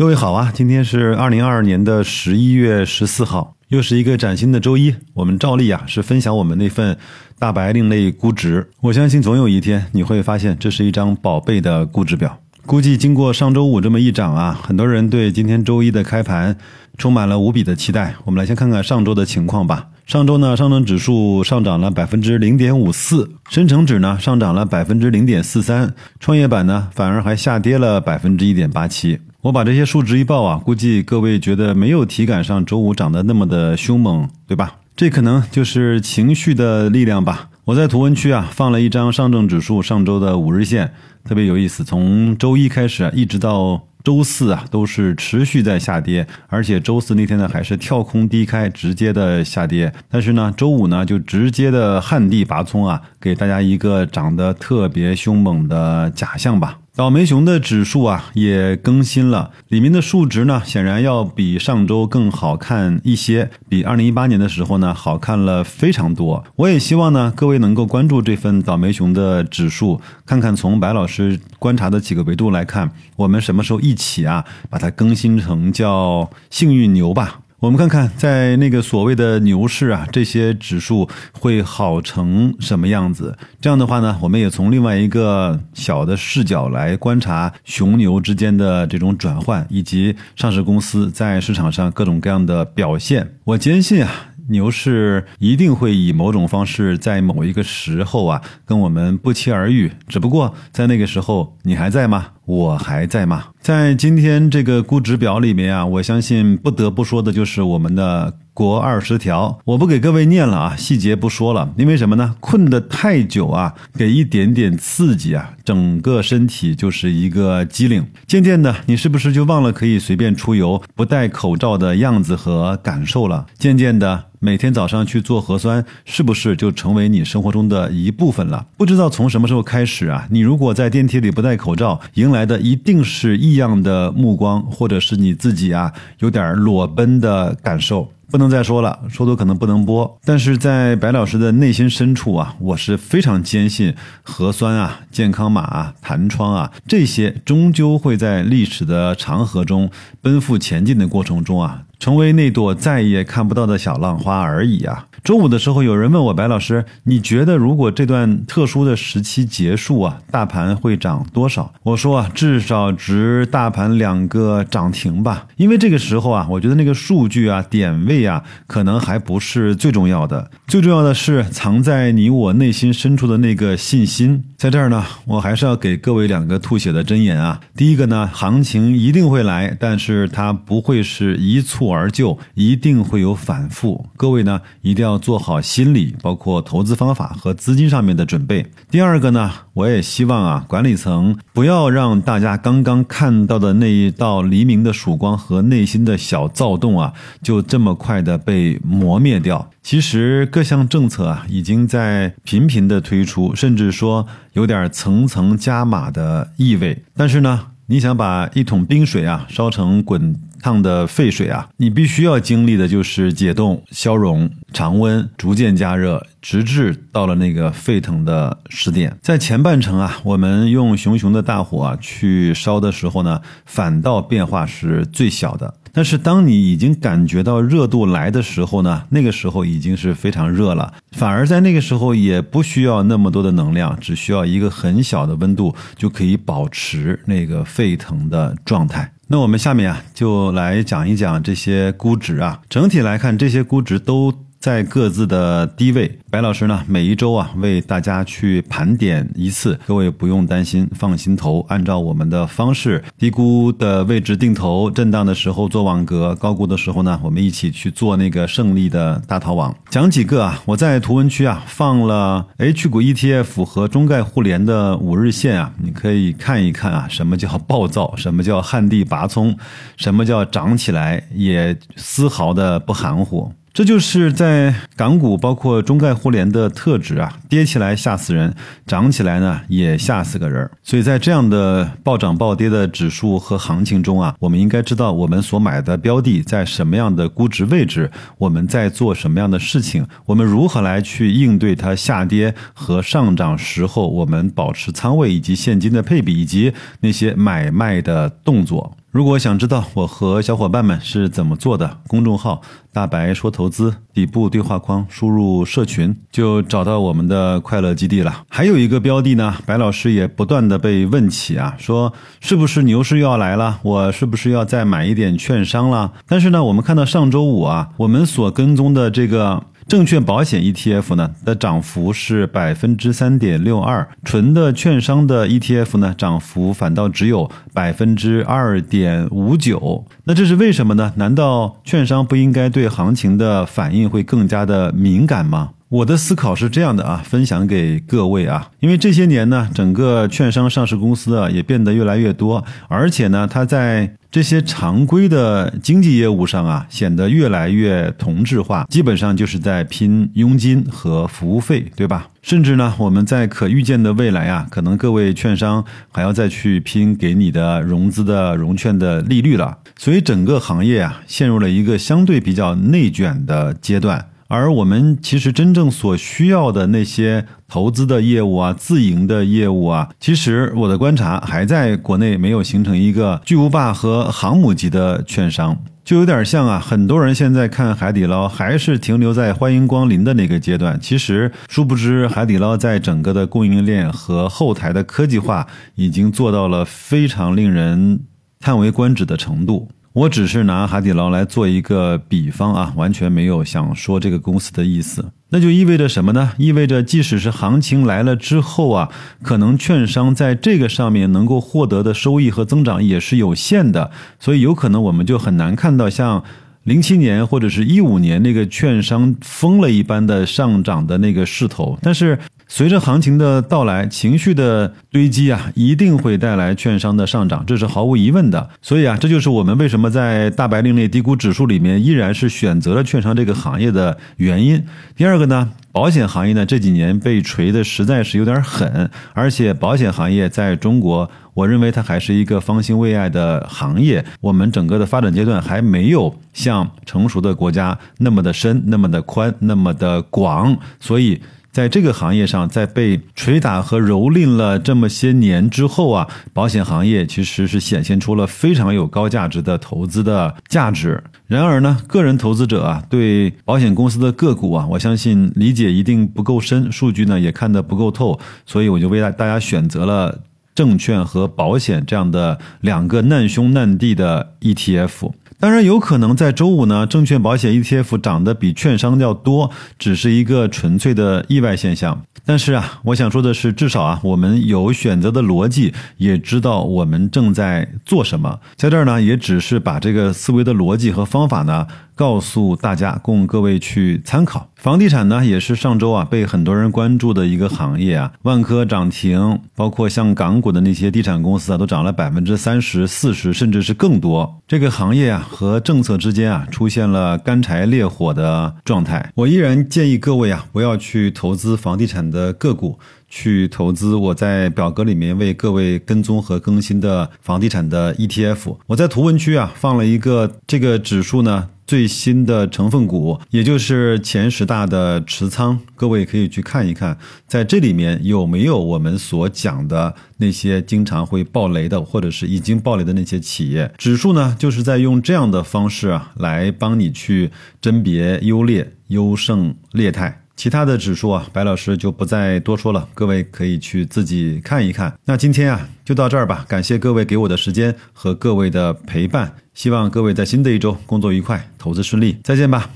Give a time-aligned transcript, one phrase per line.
[0.00, 4.94] 各位好啊，今天是二零二二年的十一月十四号，又是一个崭新的周一。
[5.12, 6.96] 我们照例啊是分享我们那份
[7.38, 8.66] 大白另类估值。
[8.80, 12.40] 我相信总有一天你会发现，这是一张宝贝的估值表。
[12.64, 16.56] 估计经过上周五这么一涨啊，很多人对今天周一的开盘
[16.96, 18.14] 充满了无比的期待。
[18.24, 19.88] 我们来先看看上周的情况吧。
[20.06, 29.18] 上周呢，上证指数上涨了百分之零点五四，深成指呢上涨了百分之零点四三，创业板呢反而还下跌了百分之一点八七。
[29.42, 34.76] 我把这些数值一报啊，估计各位觉得没有体感上周五涨得那么的凶猛，对吧？
[34.94, 37.48] 这可能就是情绪的力量吧。
[37.64, 40.92] 我在图文区啊放了一张上证指数上周的五日线，
[41.24, 41.82] 特别有意思。
[41.82, 49.90] 从周一开始啊，一直到周四啊，都是持续在下跌，而且周四那天呢还是跳空低开，直接的下跌。
[50.10, 56.76] 但是呢，周五呢就直接的旱地拔葱啊，给大家一个涨得特别凶猛的假象吧。
[57.00, 66.44] 倒霉熊的指数啊也更新了，里面的数值呢显然要比上周更好看一些，比二零一八年的时候呢好看了非常多。
[66.56, 77.40] 我也希望呢各位能够关注这份倒霉熊的指数，看看从白老师观察的几个维度来看，我们什么时候一起啊把它更新成叫幸运牛吧。
[77.60, 83.36] 我们看看，在那个所谓的牛市啊，这些指数会好成什么样子？
[83.60, 93.34] 这样的话呢，我们也从另外一个小的视角来观察熊牛之间的这种转换，以及上市公司在市场上各种各样的表现。
[93.44, 94.10] 我坚信啊。
[94.48, 99.92] 牛市一定会以某种方式在某一个时候啊，跟我们不期而遇。
[100.08, 102.26] 只不过在那个时候，你还在吗？
[102.50, 103.44] 我还在吗？
[103.60, 109.60] 在今天这个估值表里面啊，我相信不得不说的就是我们的国二十条。
[109.64, 112.34] 我不给各位念了啊，细节不说了，因为什么呢？
[112.40, 118.04] 困得太久啊，给一点点刺激啊，整个身体就是一个机灵。
[118.26, 123.46] 渐渐的，你是不是就忘了可以随便出游、不戴口罩的样子和感受了？
[123.56, 124.24] 渐渐的。
[124.42, 128.64] 每天早上去做核酸，是不是就成为你生活中的一部分了？
[128.78, 138.10] 不知道从什么时候开始啊，你如果在电梯里不戴口罩，迎来来的一定是异样的目光，或者是你自己啊有点裸奔的感受。
[138.30, 140.18] 不能再说了，说多可能不能播。
[140.24, 149.90] 但是在白老师的内心深处啊，我是非常坚信核酸啊、健康码啊、弹窗啊这些，终究会在历史的长河中
[150.22, 151.82] 奔赴前进的过程中啊。
[152.00, 155.06] 成为那朵再也看不到的小浪花而已啊！
[155.22, 161.74] 周五的时候，有人问我白老师，你觉得如果这段特殊的时期结束啊，大盘会涨多少？
[161.82, 165.46] 我说啊，至少值大盘两个涨停吧。
[165.56, 174.42] 因为这个时候啊，我觉得那个数据啊、点位啊，可能还不是最重要的，最重要的是藏在你我内心深处的那个信心。
[174.56, 177.60] 在这儿呢，我还是要给各位两个吐血的真言啊。
[177.76, 184.06] 第一个呢，行情一定会来，但是它不会是一蹴而就，一定会有反复。
[184.16, 188.66] 各位呢，一定要做好心理，包括投资方法和资金上面的准备。
[188.90, 197.12] 第二个呢，我也希望啊，管理层不要让大家刚刚看到的那一道黎明的曙光和内心的小躁动啊，
[197.42, 199.70] 就这么快的被磨灭掉。
[199.82, 207.02] 其实各项政策啊，已经在频频的推出，甚至说有点层层加码的意味。
[207.16, 219.16] 但是呢，你想把一桶冰水啊烧成滚烫的沸水啊，你必须要经历的就是解冻、消融、常温、逐渐加热，直至到了那个沸腾的时点。
[219.20, 225.74] 在前半程啊，我们用熊熊的大火啊去烧的时候呢，反倒变化是最小的。
[225.92, 230.92] 但是当你已经感觉到热度来的时候呢，那个时候已经是非常热了。
[231.12, 239.12] 反而在那个时候也不需要那么多的能量，只需要一个很小的温度就可以保持那个沸腾的状态。
[239.28, 244.34] 那我们下面啊就来讲一讲这些估值啊，整体来看这些估值都。
[244.60, 259.74] 在各自的低位，白老师呢每一周啊为大家去盘点一次，各位不用担心，放心投，按照我们的方式，低估的位置定投，震荡的时候做网格，高估的时候呢，我们一起去做那个胜利的大逃亡。
[259.88, 269.56] 讲几个啊，我在图文区啊放了 H 股 ETF 和中概互联的五日线啊，你可以看一看啊，什么叫暴躁， 什么叫旱地拔葱，
[269.96, 273.50] 什么叫涨起来也丝毫的不含糊。
[273.72, 278.52] 这就是在港股包括中概互联的特质啊，跌起来吓死人，
[278.84, 280.68] 涨起来呢也吓死个人。
[280.82, 298.96] 所以在这样的暴涨暴跌的指数和行情中啊，我们应该知道我们所买的标的在什么样的估值位置，我们在做什么样的事情，我们如何来去应对它下跌和上涨时候我们保持仓位以及现金的配比以及那些买卖的动作。
[299.10, 302.62] 如果想知道我和小伙伴们是怎么做的，公众号
[302.94, 308.44] “大白说投资”底部对话框输入“社群”就找到我们的快乐基地了。
[308.48, 313.80] 还有一个标的呢，白老师也不断的被问起啊，说是不是牛市又要来了？
[313.82, 316.12] 我是不是要再买一点券商了？
[316.28, 319.64] 但是呢，我们看到上周五啊，我们所跟踪的这个。
[319.90, 330.04] 证券保险 ETF 呢的涨幅是百分之三点六二，纯的券商的 ETF 呢涨幅反倒只有百分之二点五九。
[330.22, 331.12] 那这是为什么呢？
[331.16, 335.70] 难道券商不应该对行情的反应会更加的敏感吗？
[335.88, 352.28] 我的思考是这样的啊，分享给各位啊，因为这些年呢，整个券商上市公司啊也变得越来越多，而且呢，它在这些常规的经济业务上啊显得越来越同质化，基本上就是在拼佣金和服务费，对吧？
[352.40, 364.24] 甚至呢，我们在可预见的未来啊，可能各位券商还要再去拼给你的融资的融券的利率了，所以整个行业啊陷入了一个相对比较内卷的阶段。
[364.50, 380.98] 而我们其实真正所需要的那些投资的业务啊、自营的业务啊，其实我的观察还在国内没有形成一个巨无霸和航母级的券商，就有点像啊，很多人现在看海底捞还是停留在欢迎光临的那个阶段。
[381.00, 385.64] 其实殊不知，海底捞在整个的供应链和后台的科技化
[385.94, 388.24] 已经做到了非常令人
[388.58, 389.88] 叹为观止的程度。
[390.12, 395.32] 我只是拿海底捞来做一个比方啊，完全没有想说这个公司的意思。
[395.50, 396.52] 那就意味着什么呢？
[396.58, 399.08] 意味着即使是行情来了之后啊，
[399.42, 404.10] 可能券商在这个上面能够获得的收益和增长也是有限的。
[404.40, 406.42] 所以有可能我们就很难看到像
[406.82, 411.96] 零七年或者是一五年那个券商疯了一般的上涨的那个势头。
[412.02, 412.36] 但是。
[412.72, 418.70] 随着行情的到来，情绪的堆积啊，一定会带来券商的上涨，这是毫无疑问的。
[418.80, 424.86] 所以啊，这就是我们为什么在大白另类低估指数里面依然是选择了券商这个行业的原因。
[425.16, 434.24] 第二个呢，保险行业呢这几年被锤的实在是有点狠，而且保险行业在中国，我认为它还是一个方兴未艾的行业。
[434.40, 441.42] 我们整个的发展阶段还没有像成熟的国家那么的深、那么的宽、那么的广，所以。
[441.72, 451.22] 在这个行业上，在被捶打和蹂躏了这么些年之后啊，保险行业其实是显现出了非常有高价值的投资的价值。
[451.46, 460.40] 然而呢，个人投资者啊，对保险公司的个股啊，我相信理解一定不够深，数据呢也看得不够透，所以我就为大大家选择了
[460.74, 465.30] 证券和保险这样的两个难兄难弟的 ETF。
[465.60, 472.22] 当然有可能在周五呢，证券保险 ETF 涨得比券商要多，只是一个纯粹的意外现象。
[472.46, 478.58] 但是啊，我想说的是，至少啊，我们有选择的逻辑，也知道我们正在做什么。
[478.74, 481.86] 在这儿呢，也只是把这个思维的逻辑和方法呢。
[482.20, 484.68] 告诉大家，供各位去参考。
[484.76, 488.30] 房地产呢，也是上周啊被很多人关注的一个行业啊。
[488.42, 494.60] 万科涨停，包括像港股的那些地产公司啊，都涨了百分之三十四十，甚至是更多。
[494.68, 499.32] 这个行业啊和政策之间啊出现了干柴烈火的状态。
[499.34, 502.98] 我依然建议各位啊，不要去投资房地产的个股，
[503.30, 508.76] 去投资我在表格里面为各位跟踪和更新的房地产的 ETF。
[508.88, 511.68] 我在图文区啊放了一个这个指数呢。
[511.90, 517.18] 最新的成分股，也就是前十大的持仓，各位可以去看一看，
[517.48, 523.92] 在这里面有没有我们所讲的那些经常会爆雷的，或者是已经爆雷的那些企业。
[523.98, 530.44] 指数呢，就是在用这样的方式啊，来帮你去甄别优劣、优胜劣汰。
[530.60, 535.10] 其他的指数啊，白老师就不再多说了，各位可以去自己看一看。
[535.24, 539.50] 那今天啊，就到这儿吧，感谢各位给我的时间和各位的陪伴。
[539.72, 542.90] 希望各位在新的一周工作愉快，投资顺利，再见吧。